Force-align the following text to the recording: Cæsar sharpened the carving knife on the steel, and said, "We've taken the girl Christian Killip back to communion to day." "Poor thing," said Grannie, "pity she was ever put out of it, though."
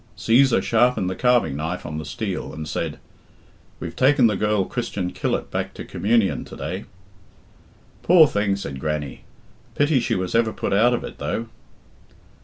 Cæsar 0.17 0.63
sharpened 0.63 1.11
the 1.11 1.15
carving 1.15 1.55
knife 1.55 1.85
on 1.85 1.99
the 1.99 2.05
steel, 2.05 2.55
and 2.55 2.67
said, 2.67 2.97
"We've 3.79 3.95
taken 3.95 4.25
the 4.25 4.35
girl 4.35 4.65
Christian 4.65 5.11
Killip 5.13 5.51
back 5.51 5.75
to 5.75 5.85
communion 5.85 6.43
to 6.45 6.55
day." 6.55 6.85
"Poor 8.01 8.25
thing," 8.25 8.55
said 8.55 8.79
Grannie, 8.79 9.25
"pity 9.75 9.99
she 9.99 10.15
was 10.15 10.33
ever 10.33 10.51
put 10.53 10.73
out 10.73 10.95
of 10.95 11.03
it, 11.03 11.19
though." 11.19 11.49